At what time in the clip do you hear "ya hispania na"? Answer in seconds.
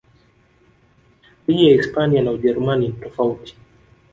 1.67-2.31